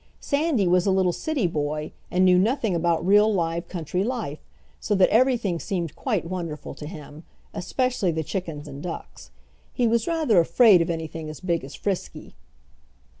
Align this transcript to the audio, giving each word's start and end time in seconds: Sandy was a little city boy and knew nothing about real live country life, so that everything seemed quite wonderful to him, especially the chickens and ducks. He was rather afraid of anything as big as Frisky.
Sandy 0.19 0.67
was 0.67 0.87
a 0.87 0.91
little 0.91 1.11
city 1.13 1.45
boy 1.45 1.91
and 2.09 2.25
knew 2.25 2.39
nothing 2.39 2.73
about 2.73 3.05
real 3.05 3.31
live 3.31 3.67
country 3.67 4.03
life, 4.03 4.39
so 4.79 4.95
that 4.95 5.09
everything 5.09 5.59
seemed 5.59 5.95
quite 5.95 6.25
wonderful 6.25 6.73
to 6.73 6.87
him, 6.87 7.23
especially 7.53 8.09
the 8.09 8.23
chickens 8.23 8.67
and 8.67 8.81
ducks. 8.81 9.29
He 9.71 9.87
was 9.87 10.07
rather 10.07 10.39
afraid 10.39 10.81
of 10.81 10.89
anything 10.89 11.29
as 11.29 11.39
big 11.39 11.63
as 11.63 11.75
Frisky. 11.75 12.33